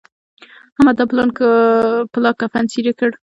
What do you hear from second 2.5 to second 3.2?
څيرې کړ.